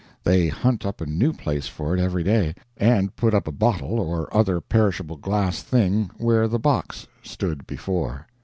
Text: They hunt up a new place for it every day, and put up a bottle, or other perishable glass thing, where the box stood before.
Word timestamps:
They 0.23 0.47
hunt 0.47 0.83
up 0.83 0.99
a 0.99 1.05
new 1.05 1.31
place 1.31 1.67
for 1.67 1.93
it 1.95 1.99
every 2.01 2.23
day, 2.23 2.55
and 2.75 3.15
put 3.15 3.35
up 3.35 3.47
a 3.47 3.51
bottle, 3.51 3.99
or 3.99 4.35
other 4.35 4.59
perishable 4.59 5.17
glass 5.17 5.61
thing, 5.61 6.09
where 6.17 6.47
the 6.47 6.57
box 6.57 7.05
stood 7.21 7.67
before. 7.67 8.25